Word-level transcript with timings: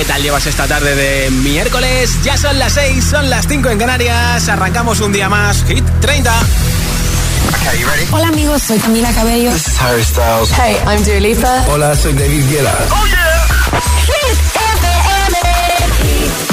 ¿Qué 0.00 0.06
tal 0.06 0.22
llevas 0.22 0.46
esta 0.46 0.66
tarde 0.66 0.94
de 0.94 1.30
miércoles? 1.30 2.22
Ya 2.22 2.38
son 2.38 2.58
las 2.58 2.72
6, 2.72 3.04
son 3.04 3.28
las 3.28 3.46
5 3.46 3.68
en 3.68 3.78
Canarias. 3.78 4.48
Arrancamos 4.48 5.00
un 5.00 5.12
día 5.12 5.28
más. 5.28 5.62
Hit 5.64 5.84
30. 6.00 6.32
Hola 8.10 8.28
amigos, 8.28 8.62
soy 8.62 8.78
Camila 8.78 9.12
Cabello. 9.12 9.52
This 9.52 9.66
is 9.66 9.78
Harry 9.78 10.02
Styles. 10.02 10.50
Hey, 10.52 10.78
I'm 10.86 11.04
Dua 11.04 11.20
Lipa. 11.20 11.64
Hola, 11.68 11.94
soy 11.94 12.14
David 12.14 12.48
Guetta. 12.48 12.74
Oh 12.90 13.06
yeah. 13.08 13.28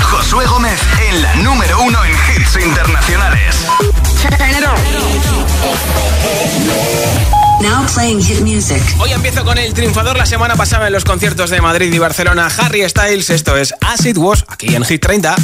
Josué 0.01 0.45
Gómez 0.45 0.81
en 1.07 1.21
la 1.21 1.35
número 1.35 1.81
uno 1.83 2.03
en 2.03 2.11
hits 2.11 2.57
internacionales. 2.61 3.65
Hoy 8.99 9.11
empiezo 9.11 9.43
con 9.43 9.57
el 9.57 9.73
triunfador 9.73 10.15
la 10.15 10.25
semana 10.25 10.55
pasada 10.55 10.87
en 10.87 10.93
los 10.93 11.03
conciertos 11.03 11.49
de 11.49 11.59
Madrid 11.59 11.91
y 11.91 11.97
Barcelona, 11.97 12.49
Harry 12.57 12.87
Styles. 12.87 13.29
Esto 13.29 13.57
es 13.57 13.73
Acid 13.81 14.17
Was, 14.17 14.45
aquí 14.47 14.75
en 14.75 14.83
Hit 14.83 15.01
30. 15.01 15.35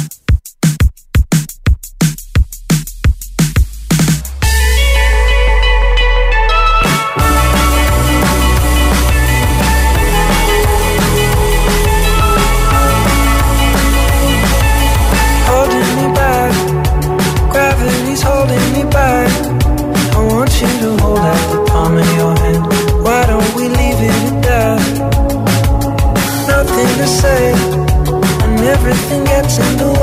steps 29.34 29.58
and 29.58 29.80
the 29.80 29.93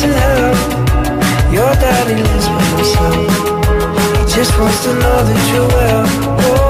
to 0.00 0.06
know. 0.06 0.52
Your 1.52 1.72
daddy 1.74 2.14
lives 2.14 2.48
by 2.48 2.62
himself. 2.72 3.16
He 4.18 4.34
just 4.34 4.58
wants 4.58 4.82
to 4.84 4.94
know 4.94 5.24
that 5.28 5.52
you're 5.52 5.68
well. 5.68 6.06
Oh. 6.40 6.69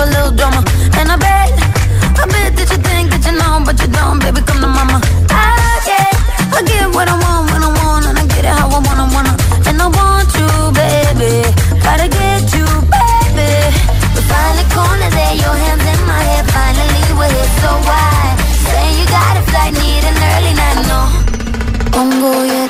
a 0.00 0.06
little 0.06 0.32
drama. 0.32 0.64
And 0.96 1.12
I 1.12 1.16
bet, 1.16 1.52
I 2.16 2.24
bet 2.32 2.56
that 2.56 2.68
you 2.72 2.78
think 2.80 3.12
that 3.12 3.22
you 3.26 3.34
know, 3.36 3.60
but 3.64 3.76
you 3.80 3.88
don't, 3.92 4.18
baby. 4.18 4.40
Come 4.48 4.60
to 4.64 4.68
mama. 4.68 4.96
I 5.28 5.60
yeah, 5.84 6.56
I 6.56 6.60
get 6.64 6.88
what 6.96 7.08
I 7.08 7.16
want 7.20 7.52
when 7.52 7.62
I 7.62 7.70
want, 7.78 8.08
and 8.08 8.16
I 8.16 8.24
get 8.32 8.48
it 8.48 8.54
how 8.54 8.72
I 8.72 8.80
wanna, 8.80 9.06
wanna. 9.12 9.34
And 9.68 9.76
I 9.76 9.88
want 9.92 10.28
you, 10.38 10.48
baby. 10.72 11.44
Gotta 11.84 12.08
get 12.08 12.48
you, 12.56 12.64
baby. 12.88 13.52
We're 14.16 14.24
finally 14.24 14.66
corner 14.72 15.10
there, 15.12 15.36
your 15.36 15.56
hands 15.68 15.84
in 15.84 16.00
my 16.08 16.20
hair. 16.28 16.44
Finally, 16.48 17.04
we're 17.18 17.28
here, 17.28 17.50
so 17.60 17.70
why? 17.84 18.40
Say 18.72 18.84
you 18.96 19.06
got 19.12 19.36
a 19.36 19.42
flight, 19.52 19.74
need 19.76 20.04
an 20.08 20.16
early 20.32 20.54
night, 20.56 20.80
no. 20.88 21.00
Don't 21.92 22.14
go 22.24 22.32
yet. 22.48 22.69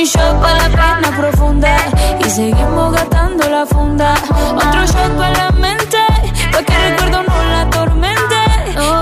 un 0.00 0.06
shot 0.06 0.40
para 0.40 0.68
la 0.68 0.68
pena 0.68 1.16
profunda 1.16 1.76
y 2.24 2.30
seguimos 2.30 2.92
gastando 2.92 3.48
la 3.48 3.66
funda. 3.66 4.14
Otro 4.56 4.86
shot 4.86 5.16
para 5.18 5.34
la 5.44 5.50
mente, 5.50 5.98
pa' 6.52 6.62
que 6.62 6.74
el 6.74 6.92
recuerdo 6.92 7.22
no 7.24 7.44
la 7.50 7.60
atormente. 7.62 8.40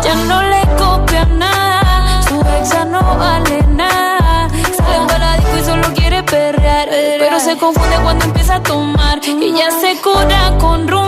Ya 0.02 0.14
no 0.26 0.42
le 0.42 0.62
copia 0.76 1.24
nada, 1.24 2.22
su 2.28 2.40
ex 2.40 2.70
ya 2.70 2.84
no 2.84 3.00
vale 3.16 3.62
nada. 3.68 4.48
Sale 4.76 5.06
para 5.06 5.36
disco 5.36 5.56
y 5.60 5.64
solo 5.64 5.94
quiere 5.94 6.22
perrear, 6.24 6.88
pero 6.90 7.38
se 7.38 7.56
confunde 7.56 7.96
cuando 8.02 8.24
empieza 8.24 8.56
a 8.56 8.62
tomar. 8.62 9.20
Y 9.24 9.52
ya 9.56 9.70
se 9.70 10.00
cura 10.00 10.58
con 10.58 10.88
rumba 10.88 11.07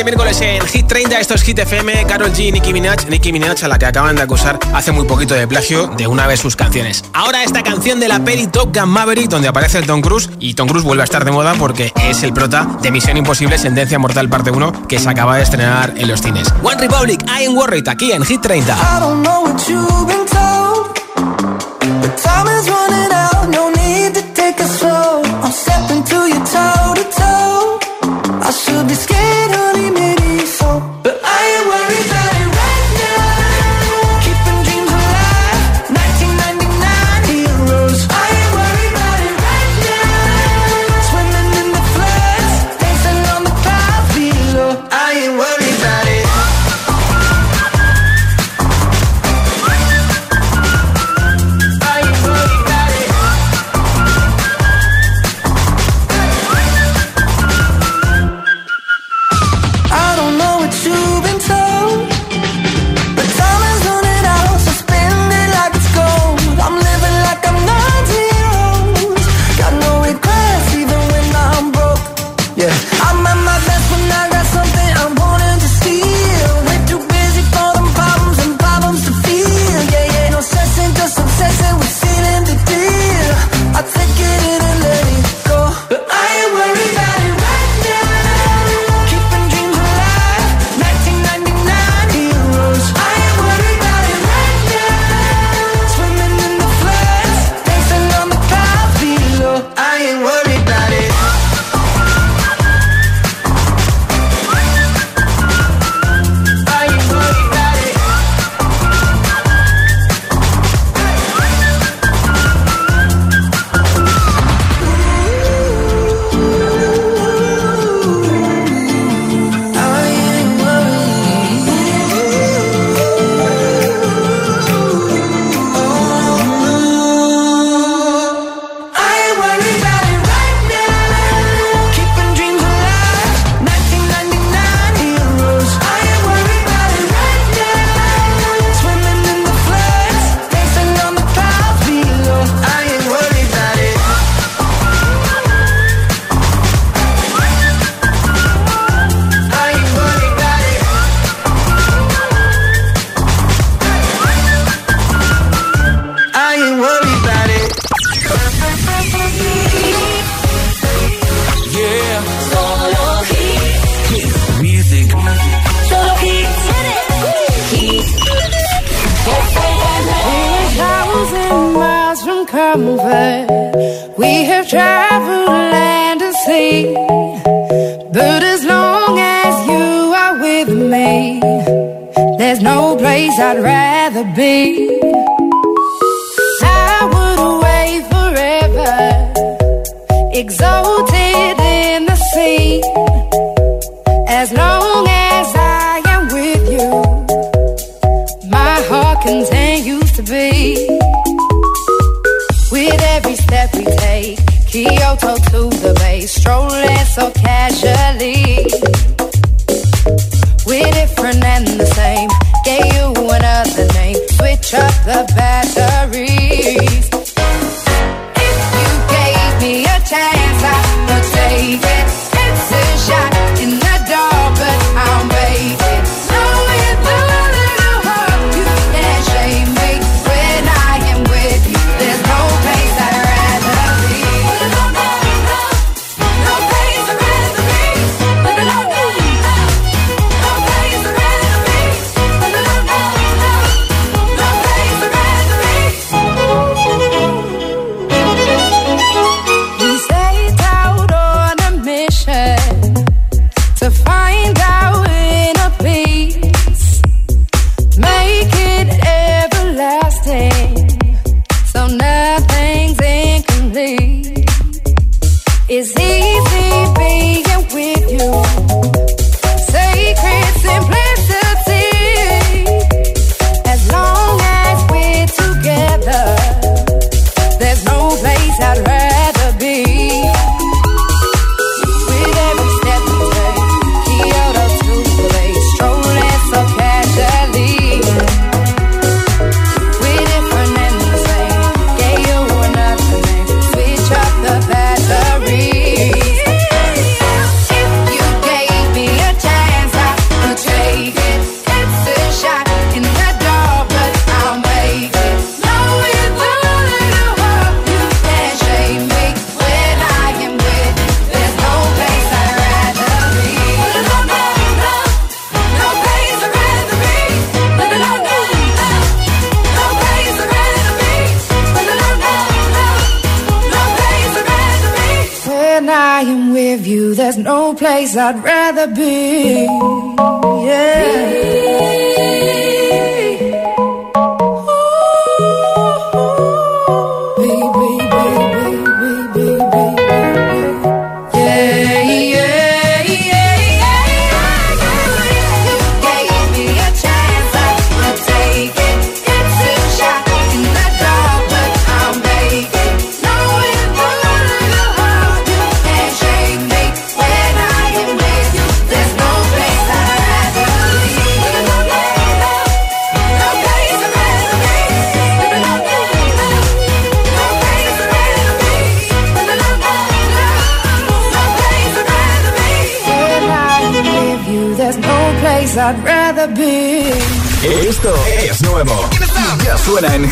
Este 0.00 0.12
miércoles 0.12 0.40
en 0.40 0.66
Hit 0.66 0.86
30. 0.86 1.20
Esto 1.20 1.34
es 1.34 1.42
Hit 1.42 1.58
FM, 1.58 2.06
Carol 2.06 2.32
G, 2.32 2.50
Nicki 2.50 2.72
Minaj. 2.72 3.06
Nicki 3.10 3.32
Minaj 3.32 3.64
a 3.64 3.68
la 3.68 3.78
que 3.78 3.84
acaban 3.84 4.16
de 4.16 4.22
acusar 4.22 4.58
hace 4.72 4.92
muy 4.92 5.04
poquito 5.04 5.34
de 5.34 5.46
plagio 5.46 5.88
de 5.88 6.06
una 6.06 6.26
vez 6.26 6.40
sus 6.40 6.56
canciones. 6.56 7.04
Ahora 7.12 7.44
esta 7.44 7.62
canción 7.62 8.00
de 8.00 8.08
la 8.08 8.24
peli 8.24 8.46
Top 8.46 8.74
Gun 8.74 8.88
Maverick 8.88 9.28
donde 9.28 9.48
aparece 9.48 9.76
el 9.76 9.86
Tom 9.86 10.00
Cruise 10.00 10.30
y 10.38 10.54
Tom 10.54 10.68
Cruise 10.68 10.84
vuelve 10.84 11.02
a 11.02 11.04
estar 11.04 11.26
de 11.26 11.32
moda 11.32 11.54
porque 11.58 11.92
es 12.08 12.22
el 12.22 12.32
prota 12.32 12.66
de 12.80 12.90
Misión 12.90 13.18
Imposible 13.18 13.58
Sentencia 13.58 13.98
Mortal 13.98 14.30
Parte 14.30 14.50
1 14.50 14.88
que 14.88 14.98
se 14.98 15.10
acaba 15.10 15.36
de 15.36 15.42
estrenar 15.42 15.92
en 15.94 16.08
los 16.08 16.22
cines. 16.22 16.48
One 16.62 16.80
Republic, 16.80 17.22
I 17.24 17.44
Am 17.44 17.54
Worried 17.54 17.86
aquí 17.86 18.12
en 18.12 18.24
Hit 18.24 18.40
30. 18.40 18.72
I 18.72 19.00
don't 19.00 19.22
know 19.22 19.44
what 19.44 19.60
you've 19.68 20.10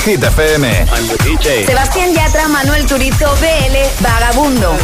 Hit 0.08 0.20
FM. 0.20 0.64
I'm 0.64 1.06
the 1.06 1.18
DJ. 1.18 1.66
Sebastián 1.66 2.14
Yatra, 2.14 2.48
Manuel 2.48 2.86
Turizo, 2.86 3.30
BL, 3.42 3.76
Vagabundo. 4.00 4.74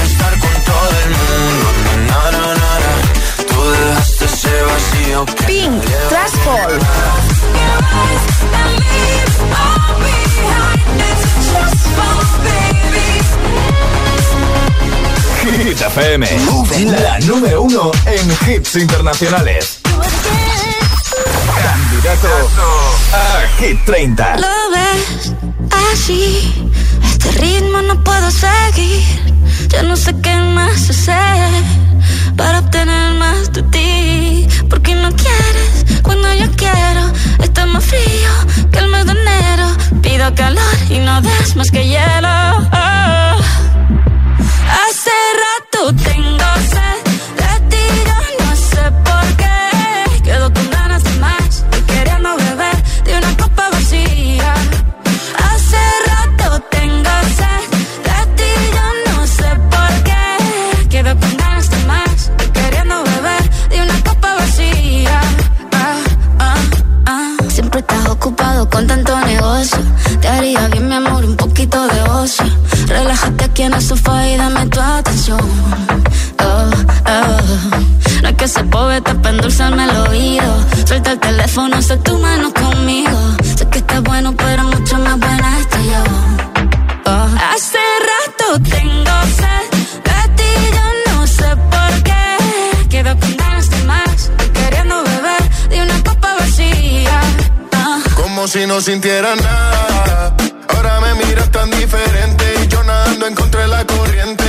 Pink, 5.46 5.82
Trashfall. 6.10 6.78
Hit 15.42 15.80
FM, 15.80 16.26
la 17.00 17.18
número 17.20 17.62
uno 17.62 17.92
en 18.04 18.30
hits 18.46 18.76
internacionales. 18.76 19.83
Gato. 22.04 22.28
A 23.14 23.46
Hit 23.58 23.78
30. 23.86 24.36
Lo 24.36 24.70
ves 24.74 25.32
así. 25.90 26.70
Este 27.02 27.30
ritmo 27.40 27.80
no 27.80 28.04
puedo 28.04 28.30
seguir. 28.30 29.02
Ya 29.68 29.82
no 29.84 29.96
sé 29.96 30.14
qué 30.20 30.36
más 30.36 30.90
hacer 30.90 31.64
para 32.36 32.58
obtener 32.58 33.14
más 33.14 33.50
de 33.54 33.62
ti. 33.62 34.48
Porque 34.68 34.94
no 34.94 35.08
quieres 35.12 36.02
cuando 36.02 36.30
yo 36.34 36.46
quiero. 36.56 37.10
Está 37.42 37.64
más 37.64 37.82
frío 37.82 38.32
que 38.70 38.78
el 38.80 38.88
mes 38.88 39.06
de 39.06 39.12
enero. 39.12 39.66
Pido 40.02 40.34
calor 40.34 40.76
y 40.90 40.98
no 40.98 41.22
das 41.22 41.56
más 41.56 41.70
que 41.70 41.88
hielo. 41.88 42.83
Alza 81.84 82.02
tu 82.02 82.18
mano 82.18 82.50
conmigo. 82.54 83.18
Sé 83.42 83.68
que 83.68 83.76
estás 83.76 84.02
bueno, 84.02 84.34
pero 84.34 84.62
mucho 84.64 84.98
más 85.00 85.18
buena 85.18 85.58
estoy 85.60 85.84
yo. 85.84 86.02
Oh. 87.04 87.28
Hace 87.52 87.82
rato 88.10 88.46
tengo 88.70 89.16
sed 89.38 89.64
de 90.08 90.20
ti, 90.38 90.52
yo 90.76 91.12
no 91.12 91.26
sé 91.26 91.50
por 91.74 92.02
qué. 92.02 92.88
Quedo 92.88 93.14
con 93.20 93.36
ganas 93.36 93.68
de 93.68 93.82
más, 93.82 94.30
queriendo 94.54 95.04
beber 95.04 95.42
de 95.68 95.82
una 95.82 96.02
copa 96.02 96.34
vacía. 96.40 97.20
Oh. 97.76 98.22
Como 98.22 98.48
si 98.48 98.66
no 98.66 98.80
sintiera 98.80 99.36
nada. 99.36 100.34
Ahora 100.68 101.00
me 101.00 101.26
miras 101.26 101.50
tan 101.50 101.70
diferente 101.70 102.44
y 102.62 102.66
yo 102.66 102.82
nadando 102.82 103.26
en 103.26 103.34
contra 103.34 103.60
de 103.60 103.68
la 103.68 103.84
corriente 103.84 104.43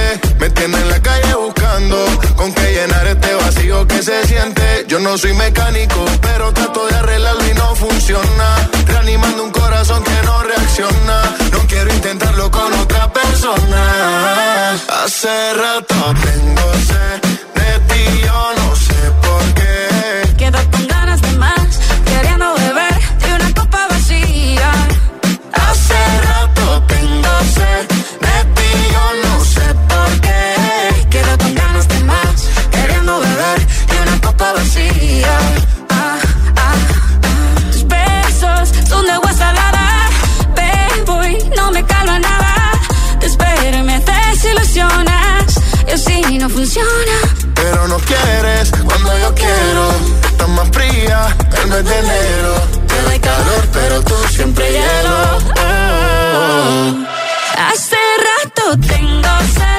tiene 0.55 0.77
en 0.77 0.89
la 0.89 1.01
calle 1.01 1.35
buscando 1.35 1.97
con 2.35 2.53
qué 2.53 2.73
llenar 2.73 3.07
este 3.07 3.33
vacío 3.35 3.87
que 3.87 4.01
se 4.01 4.25
siente. 4.25 4.85
Yo 4.87 4.99
no 4.99 5.17
soy 5.17 5.33
mecánico, 5.33 6.05
pero 6.21 6.51
trato 6.53 6.87
de 6.87 6.95
arreglarlo 6.95 7.47
y 7.49 7.53
no 7.53 7.75
funciona. 7.75 8.69
Reanimando 8.87 9.43
un 9.43 9.51
corazón 9.51 10.03
que 10.03 10.25
no 10.25 10.43
reacciona. 10.43 11.35
No 11.51 11.59
quiero 11.67 11.93
intentarlo 11.93 12.49
con 12.51 12.73
otra 12.73 13.11
persona. 13.11 14.71
Hace 15.03 15.53
rato 15.53 15.95
tengo 16.23 16.73
sed 16.89 17.21
de 17.55 17.79
ti, 17.93 18.21
yo 18.25 18.53
no 18.57 18.75
sé 18.75 19.11
por 19.21 19.53
qué. 19.53 19.64
Ah, 34.77 35.39
ah, 35.89 36.19
ah. 36.57 36.75
Tus 37.71 37.87
besos 37.87 38.69
son 38.89 39.05
de 39.05 39.11
agua 39.13 39.31
salada, 39.33 40.09
bebo 40.55 41.23
y 41.23 41.49
no 41.55 41.71
me 41.71 41.83
calma 41.85 42.19
nada. 42.19 42.71
Te 43.19 43.27
espero 43.27 43.77
y 43.77 43.83
me 43.83 43.99
desilusionas, 43.99 45.45
y 45.87 45.91
así 45.91 46.37
no 46.37 46.49
funciona. 46.49 47.17
Pero 47.55 47.87
no 47.87 47.97
quieres 47.99 48.71
cuando 48.85 49.17
yo 49.19 49.33
quiero. 49.35 49.91
Estás 50.29 50.49
más 50.49 50.69
fría 50.71 51.35
el 51.61 51.67
mes 51.69 51.85
de 51.85 51.99
enero. 51.99 52.53
Te 52.87 53.01
doy 53.01 53.19
calor, 53.19 53.67
pero 53.71 54.01
tú 54.01 54.15
siempre 54.29 54.71
hielo. 54.73 55.37
Oh. 55.57 57.05
Hace 57.71 57.97
rato 58.27 58.77
tengo 58.87 59.29
sed 59.55 59.74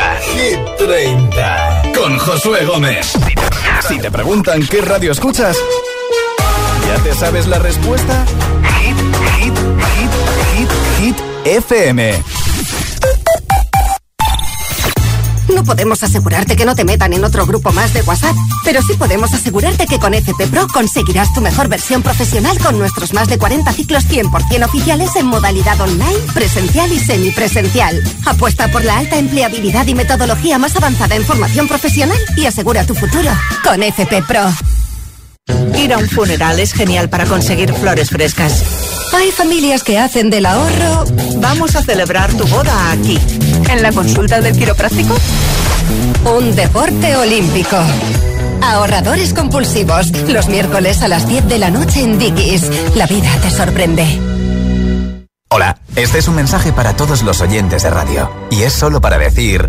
Hit 0.00 0.16
30. 0.16 0.20
Hit 0.20 0.76
30. 0.78 1.82
Con 1.94 2.18
Josué 2.18 2.64
Gómez. 2.64 3.12
Si 3.86 3.98
te 3.98 4.10
preguntan 4.10 4.66
qué 4.66 4.80
radio 4.80 5.12
escuchas, 5.12 5.56
¿ya 6.86 7.02
te 7.02 7.14
sabes 7.14 7.46
la 7.46 7.58
respuesta? 7.58 8.24
Hit, 8.80 8.96
hit, 9.36 9.54
hit, 9.96 10.10
hit, 10.56 10.70
hit 10.98 11.16
FM. 11.44 12.22
No 15.60 15.66
podemos 15.66 16.02
asegurarte 16.02 16.56
que 16.56 16.64
no 16.64 16.74
te 16.74 16.86
metan 16.86 17.12
en 17.12 17.22
otro 17.22 17.44
grupo 17.44 17.70
más 17.70 17.92
de 17.92 18.00
WhatsApp, 18.00 18.34
pero 18.64 18.80
sí 18.80 18.94
podemos 18.94 19.34
asegurarte 19.34 19.84
que 19.84 19.98
con 19.98 20.14
FP 20.14 20.46
Pro 20.46 20.66
conseguirás 20.72 21.34
tu 21.34 21.42
mejor 21.42 21.68
versión 21.68 22.02
profesional 22.02 22.58
con 22.58 22.78
nuestros 22.78 23.12
más 23.12 23.28
de 23.28 23.36
40 23.36 23.70
ciclos 23.74 24.04
100% 24.08 24.64
oficiales 24.64 25.14
en 25.16 25.26
modalidad 25.26 25.78
online, 25.78 26.18
presencial 26.32 26.90
y 26.90 26.98
semipresencial. 26.98 28.02
Apuesta 28.24 28.68
por 28.68 28.86
la 28.86 28.96
alta 28.96 29.18
empleabilidad 29.18 29.86
y 29.86 29.94
metodología 29.94 30.56
más 30.56 30.74
avanzada 30.76 31.14
en 31.14 31.26
formación 31.26 31.68
profesional 31.68 32.16
y 32.38 32.46
asegura 32.46 32.86
tu 32.86 32.94
futuro 32.94 33.30
con 33.62 33.82
FP 33.82 34.22
Pro. 34.22 34.50
Ir 35.76 35.92
a 35.92 35.98
un 35.98 36.08
funeral 36.08 36.58
es 36.58 36.72
genial 36.72 37.10
para 37.10 37.26
conseguir 37.26 37.74
flores 37.74 38.08
frescas. 38.08 38.64
Hay 39.12 39.30
familias 39.30 39.82
que 39.82 39.98
hacen 39.98 40.30
del 40.30 40.46
ahorro. 40.46 41.04
Vamos 41.36 41.76
a 41.76 41.82
celebrar 41.82 42.32
tu 42.32 42.46
boda 42.46 42.92
aquí. 42.92 43.18
¿En 43.68 43.82
la 43.82 43.92
consulta 43.92 44.40
del 44.40 44.56
quiropráctico? 44.56 45.14
Un 46.36 46.54
deporte 46.54 47.16
olímpico. 47.16 47.76
Ahorradores 48.62 49.34
compulsivos. 49.34 50.10
Los 50.28 50.48
miércoles 50.48 51.02
a 51.02 51.08
las 51.08 51.26
10 51.26 51.48
de 51.48 51.58
la 51.58 51.70
noche 51.70 52.02
en 52.02 52.18
Dickies. 52.18 52.70
La 52.94 53.06
vida 53.06 53.30
te 53.42 53.50
sorprende. 53.50 54.06
Hola, 55.48 55.78
este 55.96 56.18
es 56.18 56.28
un 56.28 56.36
mensaje 56.36 56.72
para 56.72 56.94
todos 56.94 57.22
los 57.22 57.40
oyentes 57.40 57.82
de 57.82 57.90
radio. 57.90 58.30
Y 58.50 58.62
es 58.62 58.72
solo 58.72 59.00
para 59.00 59.18
decir 59.18 59.68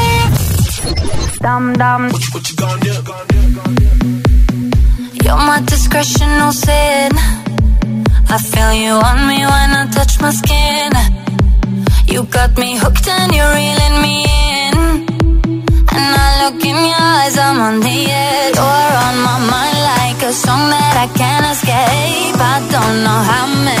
Dum 1.41 1.73
dum. 1.73 2.03
You're 5.23 5.35
my 5.37 5.59
discretion, 5.65 6.29
no 6.37 6.51
sin. 6.51 7.11
I 8.29 8.37
feel 8.37 8.73
you 8.83 8.93
on 9.09 9.19
me 9.27 9.39
when 9.51 9.69
I 9.81 9.89
touch 9.91 10.21
my 10.21 10.29
skin. 10.29 10.91
You 12.05 12.25
got 12.25 12.55
me 12.57 12.77
hooked 12.77 13.07
and 13.07 13.33
you're 13.33 13.53
reeling 13.57 13.97
me 14.05 14.15
in. 14.21 14.75
And 15.97 16.11
I 16.25 16.29
look 16.43 16.63
in 16.63 16.77
your 16.89 17.05
eyes, 17.17 17.35
I'm 17.39 17.59
on 17.59 17.79
the 17.79 17.99
edge. 18.27 18.55
You're 18.55 18.93
on 19.07 19.15
my 19.27 19.37
mind 19.53 19.79
like 19.91 20.21
a 20.29 20.33
song 20.33 20.63
that 20.69 20.95
I 21.05 21.07
can't 21.19 21.45
escape. 21.53 22.37
I 22.53 22.57
don't 22.69 22.97
know 23.05 23.19
how 23.31 23.45
many 23.65 23.80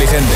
inteligente. 0.00 0.34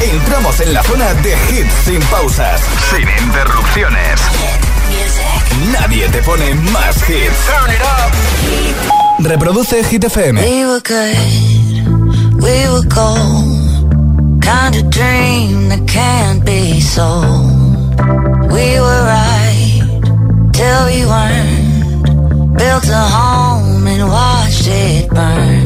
Entramos 0.00 0.60
en 0.60 0.74
la 0.74 0.82
zona 0.82 1.14
de 1.14 1.32
hits 1.50 1.72
sin 1.84 2.00
pausas, 2.04 2.60
sin 2.90 3.08
interrupciones. 3.26 4.20
Nadie 5.72 6.08
te 6.08 6.22
pone 6.22 6.54
más 6.72 6.96
hits. 7.08 7.36
Reproduce 9.20 9.84
Hit 9.84 10.04
FM. 10.04 10.40
We 10.40 10.66
were 10.66 10.80
good, 10.80 11.16
we 12.42 12.68
were 12.68 12.86
gold. 12.88 14.42
Kind 14.42 14.76
of 14.76 14.90
dream 14.90 15.68
that 15.68 15.86
can't 15.86 16.44
be 16.44 16.80
sold. 16.80 18.00
We 18.50 18.80
were 18.80 19.02
right 19.04 19.82
till 20.52 20.86
we 20.86 21.04
weren't. 21.06 22.58
Built 22.58 22.88
a 22.88 23.04
home 23.16 23.86
and 23.86 24.08
watched 24.08 24.66
it 24.68 25.08
burn. 25.10 25.65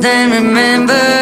then 0.00 0.30
remember 0.30 1.19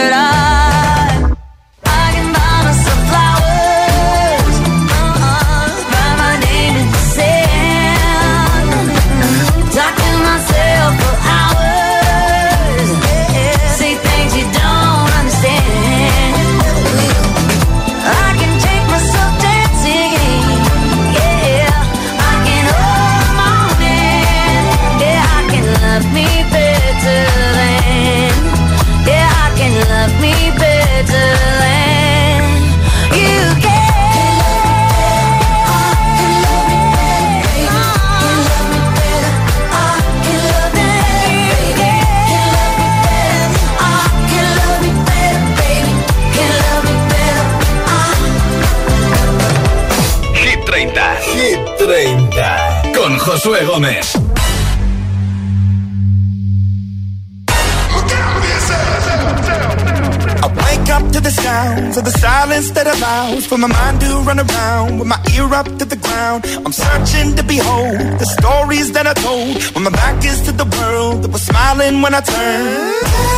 when 72.02 72.14
I 72.14 72.20
turn. 72.20 73.37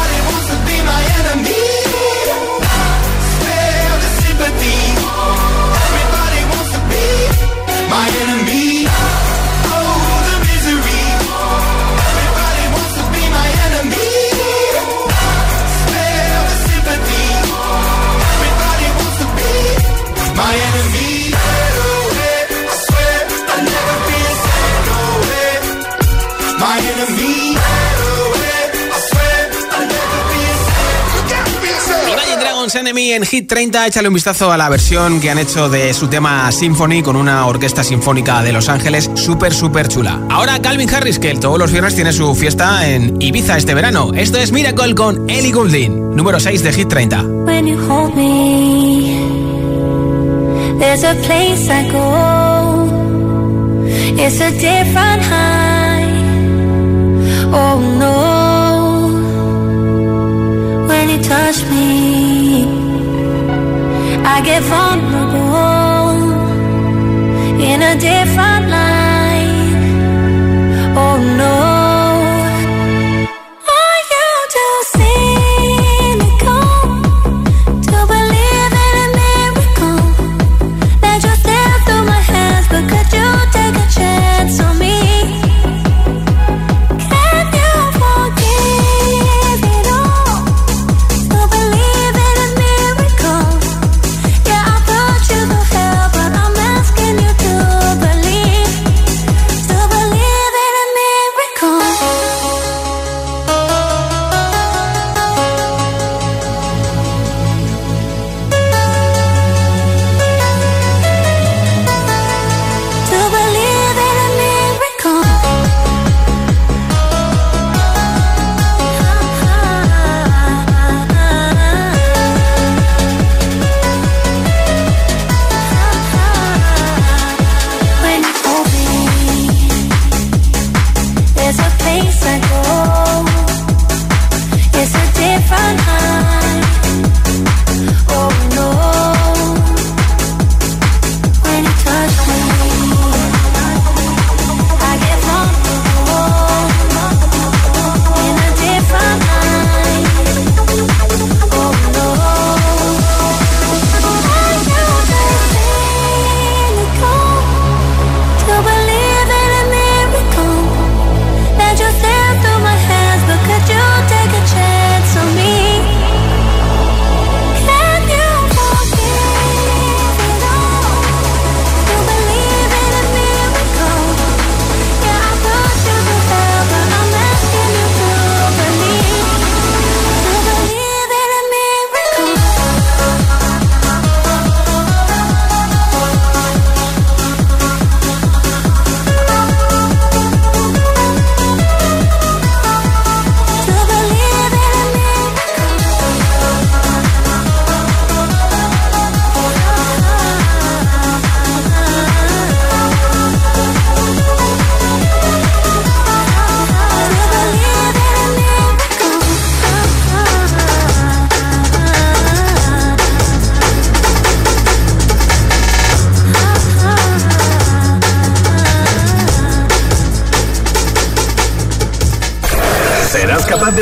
Enemy 32.75 33.11
en 33.13 33.25
Hit 33.25 33.47
30. 33.47 33.87
Échale 33.87 34.07
un 34.07 34.13
vistazo 34.13 34.51
a 34.51 34.57
la 34.57 34.69
versión 34.69 35.19
que 35.19 35.29
han 35.29 35.37
hecho 35.39 35.69
de 35.69 35.93
su 35.93 36.07
tema 36.07 36.51
Symphony 36.51 37.01
con 37.01 37.15
una 37.15 37.45
orquesta 37.47 37.83
sinfónica 37.83 38.41
de 38.43 38.51
Los 38.51 38.69
Ángeles 38.69 39.09
súper, 39.15 39.53
súper 39.53 39.87
chula. 39.87 40.19
Ahora 40.29 40.61
Calvin 40.61 40.89
Harris, 40.89 41.19
que 41.19 41.33
todos 41.35 41.57
los 41.59 41.71
viernes 41.71 41.95
tiene 41.95 42.13
su 42.13 42.33
fiesta 42.35 42.87
en 42.87 43.21
Ibiza 43.21 43.57
este 43.57 43.73
verano. 43.73 44.11
Esto 44.13 44.37
es 44.37 44.51
Miracle 44.51 44.95
con 44.95 45.29
Ellie 45.29 45.51
Goulding, 45.51 46.15
número 46.15 46.39
6 46.39 46.63
de 46.63 46.73
Hit 46.73 46.87
30. 46.89 47.23
When 47.23 47.67
you 47.67 47.77
hold 47.89 48.15
me, 48.15 49.17
there's 50.79 51.03
a 51.03 51.15
place 51.25 51.69
I 51.69 51.89
go. 51.91 52.87
It's 54.17 54.39
a 54.39 54.51
different 54.51 55.23
high. 55.23 56.11
Oh 57.53 57.79
no. 57.99 58.20
I 64.23 64.41
get 64.43 64.61
vulnerable 64.63 66.11
in 67.59 67.81
a 67.81 67.95
different 67.99 68.69
light. 68.69 68.90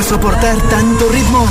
Soportar 0.04 0.56
tanto 0.70 1.10
ritmo? 1.10 1.48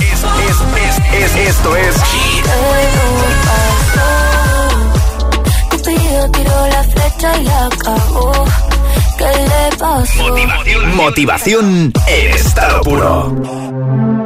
Es, 0.00 0.18
es, 0.48 0.56
es, 0.82 1.36
es, 1.36 1.48
esto 1.48 1.76
es 1.76 1.96
Cupido 5.70 6.30
tiró 6.32 6.66
la 6.68 6.82
flecha 6.82 7.38
y 7.38 7.44
la 7.44 7.66
acabó. 7.66 8.44
¿Qué 9.16 9.24
le 9.24 9.76
pasó? 9.76 10.22
Motivación, 10.24 10.96
motivación 10.96 11.92
en 12.08 12.34
estado 12.34 12.80
puro. 12.82 14.25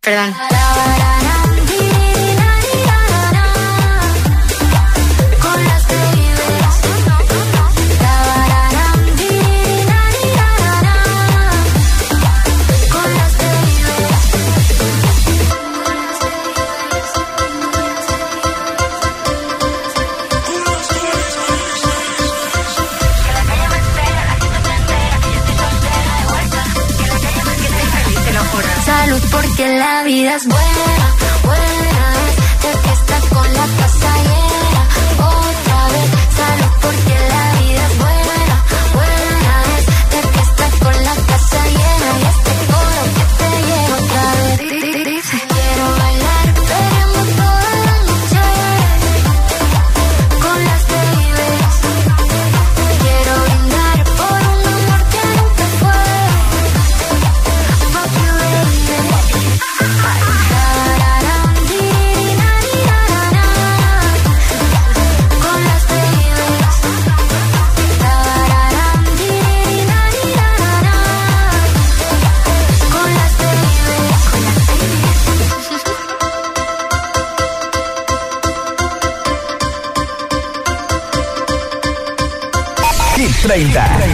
Perdón. 0.00 0.32
Porque 29.32 29.66
la 29.78 30.02
vida 30.04 30.36
es 30.36 30.46
buena, 30.46 31.16
buena 31.42 32.02
es 32.28 32.36
de 32.62 32.72
que 32.82 32.92
estás 32.92 33.24
con 33.26 33.54
la 33.54 33.66
casa. 33.80 34.12
Otra 35.18 35.78
vez, 35.92 36.10
salud 36.38 36.72
porque 36.82 37.11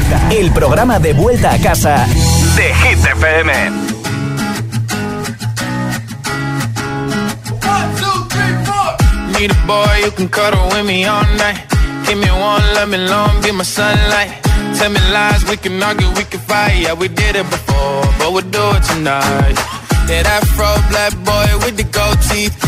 30, 0.09 0.35
el 0.35 0.51
programa 0.53 0.99
de 0.99 1.13
vuelta 1.13 1.53
a 1.53 1.59
casa 1.59 2.07
de 2.57 2.75
Hit 2.75 2.99
FM. 3.05 3.53
Need 9.39 9.51
a 9.51 9.67
boy 9.67 10.05
you 10.05 10.11
can 10.13 10.29
cuddle 10.29 10.67
with 10.71 10.85
me 10.87 11.05
all 11.05 11.23
night. 11.37 11.59
Give 12.07 12.19
me 12.19 12.31
one, 12.31 12.63
let 12.75 12.89
me 12.89 12.99
long, 12.99 13.41
be 13.43 13.53
my 13.53 13.65
sunlight. 13.65 14.31
Tell 14.79 14.91
me 14.91 15.01
lies, 15.13 15.45
we 15.49 15.57
can 15.57 15.83
argue, 15.83 16.09
we 16.17 16.25
can 16.25 16.41
fight. 16.41 16.79
Yeah, 16.83 16.95
we 16.95 17.09
did 17.09 17.37
it 17.37 17.49
before, 17.51 18.03
but 18.19 18.33
we'll 18.33 18.51
do 18.51 18.65
it 18.77 18.83
tonight. 18.85 19.57
That 20.09 20.43
fro 20.57 20.75
black 20.89 21.13
boy 21.25 21.65
with 21.65 21.77
the 21.77 21.85
gold 21.85 22.19
teeth. 22.31 22.68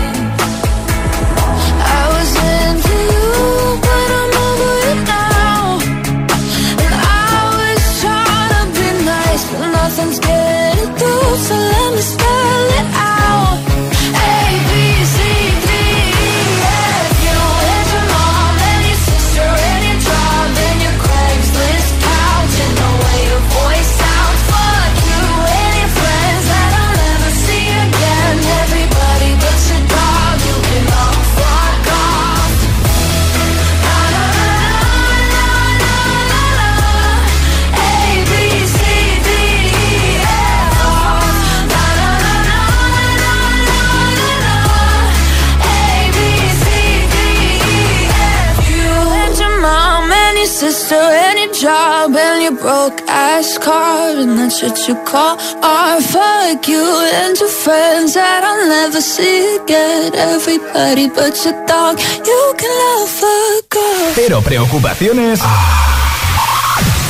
broke 52.61 53.01
ass 53.07 53.57
car 53.57 54.13
and 54.21 54.37
that 54.37 54.51
shit 54.53 54.77
you 54.87 54.95
call 55.03 55.35
art. 55.63 56.03
Fuck 56.03 56.67
you 56.67 56.85
and 57.19 57.33
your 57.41 57.49
friends 57.49 58.13
that 58.13 58.43
I'll 58.45 58.69
never 58.69 59.01
see 59.01 59.57
again. 59.57 60.13
Everybody 60.13 61.09
but 61.09 61.33
your 61.43 61.57
dog, 61.65 61.99
you 61.99 62.41
can 62.59 62.73
love 62.83 63.23
a 63.23 63.37
girl. 63.75 64.13
Cero 64.13 64.41
preocupaciones. 64.41 65.39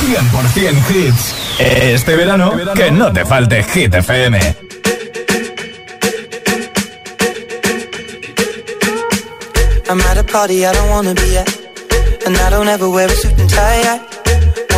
100% 0.08 0.82
hits. 0.90 1.34
Este 1.60 2.16
verano, 2.16 2.54
que 2.74 2.92
no 2.92 3.12
te 3.12 3.26
falte 3.26 3.64
Hit 3.64 3.94
FM. 3.94 4.36
I'm 9.90 10.00
at 10.00 10.18
a 10.18 10.24
party 10.24 10.66
I 10.66 10.72
don't 10.72 10.90
wanna 10.90 11.14
be 11.14 11.38
at. 11.38 11.50
And 12.26 12.38
I 12.38 12.50
don't 12.50 12.70
ever 12.70 12.90
wear 12.90 13.08
a 13.08 13.12
suit 13.12 13.38
and 13.38 13.50
tie. 13.50 13.84
I 13.84 14.21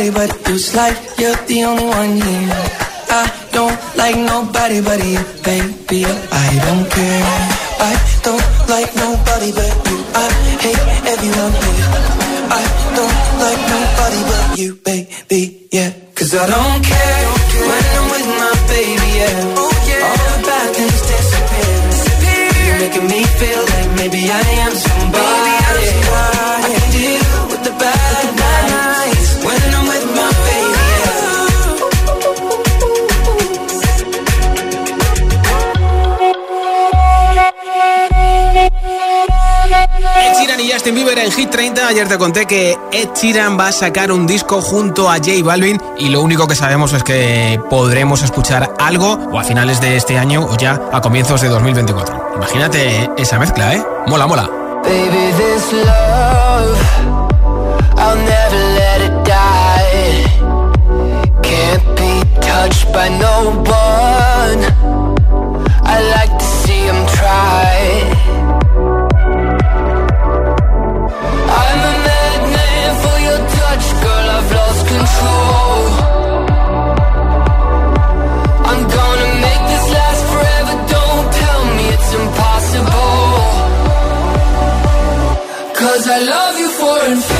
Nobody 0.00 0.10
but 0.10 0.48
you. 0.48 0.54
It's 0.54 0.74
like 0.74 0.96
you're 1.18 1.36
the 1.46 1.64
only 1.64 1.84
one 1.84 2.16
here. 2.16 2.52
I 3.10 3.26
don't 3.52 3.96
like 3.96 4.16
nobody 4.16 4.80
but 4.80 5.04
you, 5.04 5.20
baby. 5.44 6.04
I 6.06 6.48
don't 6.64 6.86
care. 6.90 7.22
I 7.80 7.92
don't 8.22 8.46
like 8.68 8.94
nobody 8.96 9.52
but 9.52 9.72
you. 9.88 9.98
I 10.14 10.26
hate 10.64 10.84
everyone 11.12 11.54
here. 11.62 11.88
I 12.50 12.62
don't 12.96 13.18
like 13.44 13.62
nobody 13.74 14.20
but 14.30 14.58
you, 14.58 14.74
baby. 14.76 15.68
Yeah, 15.72 15.92
cause 16.14 16.34
I 16.34 16.46
don't 16.46 16.84
care 16.84 17.39
Justin 40.90 41.06
Bieber 41.06 41.24
en 41.24 41.30
Hit 41.30 41.50
30. 41.50 41.86
Ayer 41.86 42.08
te 42.08 42.18
conté 42.18 42.46
que 42.46 42.76
Ed 42.90 43.10
Sheeran 43.14 43.56
va 43.56 43.68
a 43.68 43.72
sacar 43.72 44.10
un 44.10 44.26
disco 44.26 44.60
junto 44.60 45.08
a 45.08 45.18
J 45.18 45.30
Balvin 45.44 45.80
y 45.96 46.08
lo 46.08 46.20
único 46.20 46.48
que 46.48 46.56
sabemos 46.56 46.92
es 46.92 47.04
que 47.04 47.60
podremos 47.70 48.22
escuchar 48.22 48.74
algo 48.76 49.12
o 49.30 49.38
a 49.38 49.44
finales 49.44 49.80
de 49.80 49.96
este 49.96 50.18
año 50.18 50.44
o 50.44 50.56
ya 50.56 50.80
a 50.92 51.00
comienzos 51.00 51.42
de 51.42 51.48
2024. 51.48 52.32
Imagínate 52.34 53.08
esa 53.16 53.38
mezcla, 53.38 53.74
¿eh? 53.76 53.84
Mola, 54.08 54.26
mola. 54.26 54.50
Baby, 54.82 55.32
this 55.36 55.72
love, 55.72 56.76
I'll 57.96 58.16
never 58.16 58.58
let 58.74 59.00
it 59.06 59.12
die. 59.24 60.24
Can't 61.40 61.84
be 61.94 62.40
touched 62.40 62.92
by 62.92 63.08
love 86.24 86.58
you 86.58 86.68
for 86.68 87.04
infinity. 87.06 87.39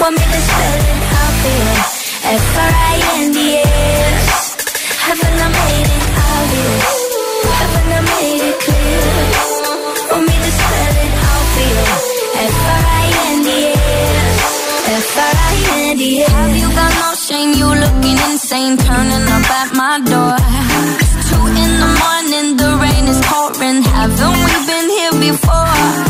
Want 0.00 0.16
me 0.16 0.24
to 0.24 0.40
spell 0.40 0.80
it 0.80 1.02
out 1.12 1.34
for 1.40 1.52
you 1.60 1.76
F-R-I-N-D-S 2.40 4.24
Haven't 4.96 5.38
I 5.44 5.48
made 5.60 5.88
it 5.92 6.04
obvious? 6.24 6.88
Haven't 7.60 7.92
I 7.92 8.00
made 8.08 8.44
it 8.48 8.56
clear? 8.64 9.04
Want 10.08 10.24
me 10.24 10.36
to 10.40 10.50
spell 10.56 10.96
it 11.04 11.14
out 11.28 11.44
for 11.52 11.66
you 11.68 11.84
F-R-I-N-D-S 12.48 14.40
F-R-I-N-D-S 15.04 16.32
Have 16.32 16.56
you 16.56 16.68
got 16.72 16.92
no 16.96 17.12
shame? 17.12 17.52
You 17.60 17.68
looking 17.68 18.16
insane 18.32 18.80
Turning 18.80 19.26
up 19.36 19.50
at 19.52 19.68
my 19.76 20.00
door 20.00 20.40
It's 20.96 21.28
two 21.28 21.44
in 21.44 21.72
the 21.76 21.88
morning 22.00 22.56
The 22.56 22.72
rain 22.80 23.04
is 23.04 23.20
pouring 23.28 23.84
Haven't 23.84 24.38
we 24.48 24.54
been 24.64 24.88
here 24.96 25.12
before? 25.28 26.09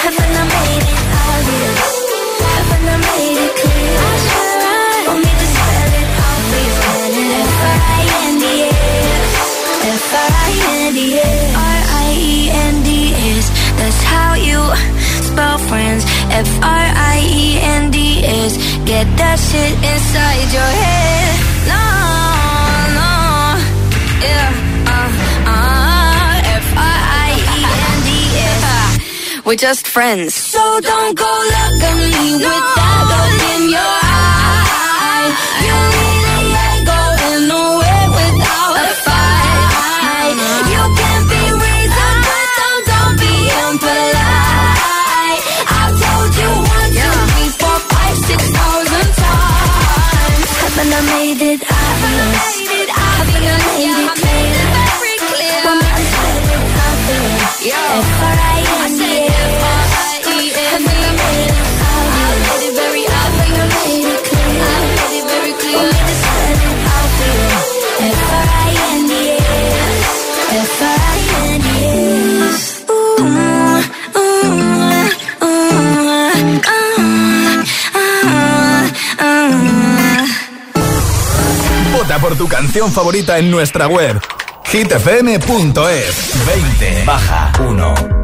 Haven't 0.03 0.33
I 0.33 0.43
made 0.53 0.87
it 0.93 1.01
obvious? 1.23 1.83
Haven't 2.53 2.87
I 2.89 2.97
made 2.97 3.39
it 3.45 3.53
clear? 3.61 3.93
I 3.93 5.07
want 5.07 5.21
me 5.23 5.31
to 5.41 5.47
spell 5.53 5.93
it 6.01 6.09
obvious. 6.29 6.77
F-R-I-N-D-S. 7.47 8.73
F-R-I-N-D-S. 10.03 11.41
R-I-E-N-D-S. 11.73 13.45
That's 13.79 14.01
how 14.03 14.31
you 14.35 14.59
spell 15.29 15.57
friends. 15.69 16.03
F-R-I-E-N-D-S. 16.29 17.71
Get 18.85 19.07
that 19.17 19.37
shit 19.39 19.73
inside 19.79 19.92
We're 29.53 29.57
just 29.57 29.85
friends. 29.85 30.33
So 30.33 30.57
don't 30.81 31.15
go 31.15 31.29
look 31.29 31.83
at 31.85 31.95
me 32.01 32.41
with 32.41 32.65
that 32.73 33.01
look 33.05 33.37
in 33.53 33.69
your 33.69 33.97
eye. 34.01 35.29
You 35.61 35.77
really 35.93 36.57
ain't 36.57 36.81
going 36.89 37.53
nowhere 37.53 38.07
without 38.17 38.81
a 38.81 38.97
fight. 39.05 40.41
You 40.73 40.83
can 40.97 41.21
be 41.29 41.43
reasoned 41.53 42.21
with 42.33 42.49
them, 42.57 42.77
don't 42.89 43.13
be 43.21 43.33
impolite. 43.61 45.45
I've 45.69 46.01
told 46.01 46.33
you 46.33 46.49
one, 46.73 46.89
two, 46.97 47.13
three, 47.29 47.53
four, 47.53 47.77
five, 47.93 48.17
six 48.25 48.41
thousand 48.57 49.09
times. 49.21 50.49
Haven't 50.65 50.97
I 50.97 51.01
made 51.13 51.45
it 51.45 51.61
obvious? 51.61 52.57
Haven't 52.89 53.45
I 53.45 54.17
made 54.17 54.49
it 54.49 54.81
clear? 55.29 55.61
Want 55.61 55.77
me 55.77 55.93
to 57.69 58.32
Vota 82.13 82.19
por 82.19 82.37
tu 82.37 82.47
canción 82.47 82.91
favorita 82.91 83.39
en 83.39 83.49
nuestra 83.49 83.87
web 83.87 84.21
hitfm.es 84.65 86.45
20 86.45 87.03
baja 87.05 87.51
1 87.59 88.22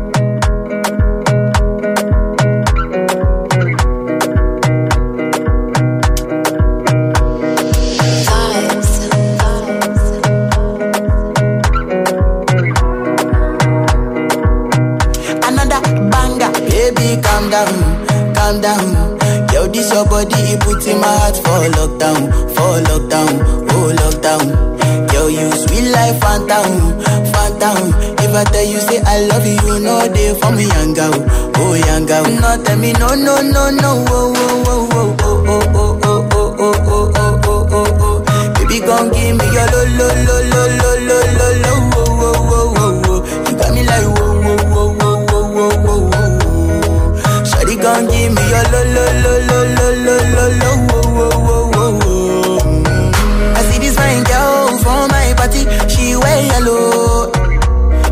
oh 32.12 32.24
girl. 32.24 32.40
No, 32.40 32.64
tell 32.64 32.78
me 32.78 32.92
no, 32.94 33.08
no, 33.16 33.42
no, 33.42 33.70
no, 33.72 34.06
oh, 34.08 34.34
oh, 34.36 34.64
oh, 34.68 34.88
oh, 34.92 35.20
oh, 35.20 35.30
oh, 35.30 35.34
oh, 35.34 36.00
oh, 36.04 36.28
oh, 36.32 36.60
oh, 36.60 36.76
oh, 36.88 37.12
oh, 37.16 37.42
oh, 37.46 37.68
oh, 37.72 37.88
oh. 38.02 38.54
Baby, 38.56 38.78
gon' 38.86 39.12
give 39.12 39.36
me 39.38 39.46
your 39.46 39.68
lo, 39.74 39.82
lo, 39.98 40.08
lo, 40.26 40.38
lo, 40.52 40.62
lo, 40.80 40.90
lo, 41.08 41.18
lo, 41.38 41.48
lo, 41.64 41.74
oh, 41.96 42.08
oh, 42.10 42.36
oh, 42.50 42.74
oh, 42.78 43.02
oh. 43.08 43.20
You 43.50 43.54
got 43.58 43.70
me 43.74 43.82
like 43.84 44.08
whoa, 44.18 44.32
whoa, 44.42 44.58
whoa, 44.70 44.88
whoa, 45.00 45.18
whoa, 45.30 45.46
whoa, 45.56 45.70
whoa, 45.86 46.02
whoa. 46.10 47.44
Shawty 47.46 47.76
gon' 47.82 48.04
give 48.08 48.32
me 48.34 48.44
your 48.50 48.66
lo, 48.72 48.82
lo, 48.96 49.06
lo, 49.24 49.34
lo, 49.50 49.60
lo, 49.76 49.90
lo, 50.06 50.16
lo, 50.36 50.46
lo, 50.62 50.72
oh, 50.90 51.04
oh, 51.06 51.32
oh, 51.34 51.72
oh, 51.76 52.00
oh. 52.04 52.60
Mm. 52.66 53.56
I 53.56 53.62
see 53.72 53.80
this 53.80 53.96
fine 53.96 54.24
girl 54.24 54.78
from 54.80 55.10
my 55.12 55.34
party, 55.38 55.62
she 55.90 56.16
wear 56.16 56.40
yellow. 56.48 57.32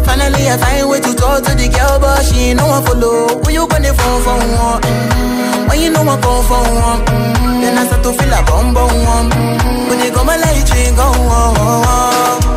Finally, 0.06 0.50
I 0.50 0.58
find 0.58 0.90
way 0.90 1.00
to 1.02 1.14
talk 1.16 1.44
to 1.44 1.52
the 1.56 1.68
girl, 1.68 2.00
but 2.00 2.24
she 2.26 2.52
ain't 2.52 2.58
no 2.60 2.68
one 2.68 2.84
follow. 2.86 3.42
When 3.44 3.54
you 3.54 3.67
phone 4.00 4.22
for 4.26 4.38
one? 4.64 4.82
Mm. 4.82 5.70
When 5.70 5.80
you 5.82 5.90
know 5.92 6.04
I 6.08 6.16
come 6.22 6.44
for 6.50 6.64
one? 6.88 7.02
Mm. 7.06 7.62
Then 7.62 7.78
I 7.78 7.86
start 7.88 8.04
to 8.04 8.12
feel 8.14 8.34
a 8.34 8.42
bum 8.50 8.74
bum 8.74 8.94
one. 9.14 9.30
Mm. 9.32 9.90
When 9.90 10.00
you 10.00 10.12
go 10.12 10.24
my 10.24 10.38
light, 10.38 10.58
you 10.58 10.96
go 10.96 11.04
on. 11.04 11.56
Yeah, 11.58 12.54
I 12.54 12.57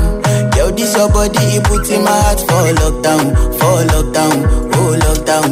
Yo, 0.61 0.69
this 0.69 0.93
your 0.95 1.09
body, 1.09 1.57
it 1.57 1.63
puts 1.63 1.89
in 1.89 2.03
my 2.03 2.11
heart 2.11 2.39
for 2.41 2.69
lockdown, 2.77 3.33
for 3.57 3.81
lockdown, 3.89 4.45
oh 4.77 4.93
lockdown. 5.01 5.49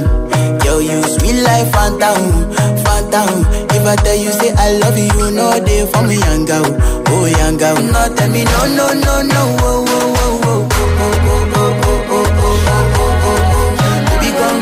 Yo, 0.64 0.78
you 0.78 1.02
sweet 1.18 1.42
life, 1.42 1.72
phantom, 1.74 2.46
phantom. 2.86 3.42
If 3.74 3.86
I 3.90 3.96
tell 4.06 4.16
you 4.16 4.32
say 4.32 4.54
I 4.54 4.78
love 4.78 4.98
you, 4.98 5.10
you 5.10 5.32
know 5.32 5.58
they 5.66 5.86
for 5.92 6.04
me, 6.06 6.14
young 6.20 6.46
girl, 6.46 6.78
oh 7.10 7.26
young 7.26 7.58
girl. 7.58 7.74
No, 7.82 8.06
tell 8.14 8.30
me 8.30 8.44
no, 8.46 8.62
no, 8.78 8.88
no, 8.94 9.22
no, 9.24 9.42
oh, 9.66 9.86
oh, 9.90 10.14
oh, 10.46 10.46
oh, 10.46 10.70
oh, 10.70 11.26
oh, 11.26 11.58
oh, 11.58 11.74
oh, 11.82 12.06
oh, 12.10 12.30
oh, 12.30 12.38
oh, 12.38 12.70
oh, 12.70 13.10
oh, 13.10 13.50
oh. 13.58 14.20
Baby, 14.22 14.30
come 14.38 14.62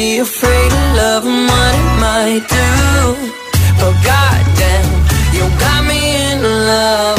be 0.00 0.18
afraid 0.18 0.72
of 0.72 0.86
love 0.96 1.24
and 1.26 1.42
what 1.50 1.74
it 1.82 1.90
might 2.06 2.44
do. 2.58 2.68
But 3.80 3.94
goddamn, 4.08 4.88
you 5.36 5.44
got 5.64 5.80
me 5.90 6.00
in 6.30 6.42
love. 6.42 7.09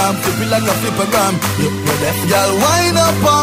gram, 0.00 0.14
flip 0.22 0.40
it 0.44 0.50
like 0.50 0.62
a 0.62 0.74
flipper 0.80 1.08
gram. 1.12 1.34
Look, 1.60 1.76
my 1.86 1.94
deaf 2.00 2.18
girl, 2.30 2.50
wind 2.64 2.96
up 2.96 3.24
on 3.34 3.39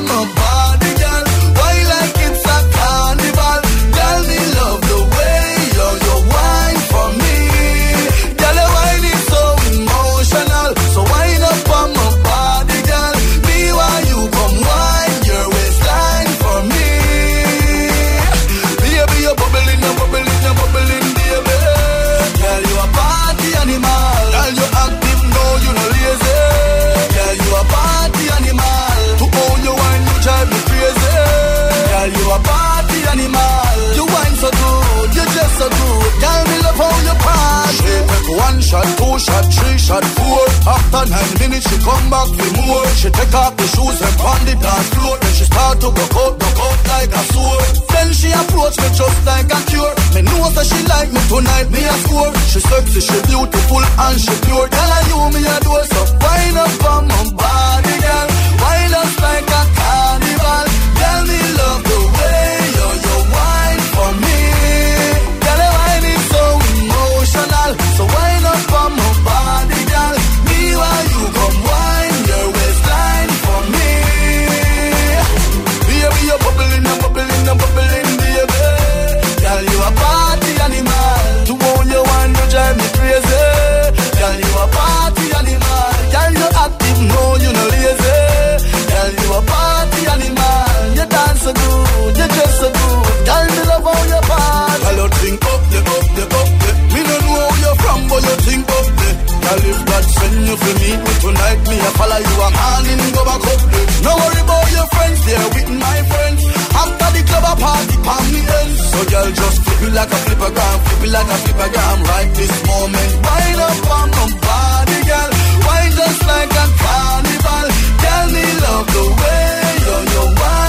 like 109.97 110.11
a 110.11 110.15
flipper 110.15 110.51
gram, 110.53 110.79
flip 110.85 111.03
it 111.05 111.11
like 111.11 111.25
a 111.25 111.37
flipper 111.43 111.69
gram. 111.73 111.97
Right 112.03 112.29
this 112.35 112.55
moment, 112.69 113.11
wind 113.25 113.59
up 113.67 113.89
on 113.97 114.07
my 114.17 114.25
body, 114.45 114.99
girl. 115.09 115.31
Wine 115.65 115.93
just 115.97 116.21
like 116.31 116.53
a 116.63 116.65
carnival. 116.81 117.67
Tell 118.03 118.25
me 118.35 118.45
love 118.63 118.87
the 118.93 119.05
way 119.19 119.57
you 119.85 119.97
you 120.13 120.23
wine 120.37 120.66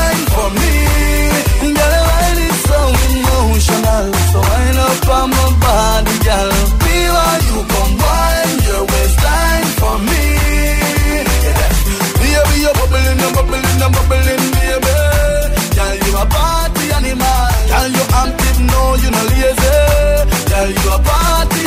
know 18.70 18.94
you're 19.02 19.10
not 19.10 19.26
lazy. 19.30 19.74
Girl, 20.50 20.68
you 20.68 20.90
a 20.92 20.98
party 21.08 21.57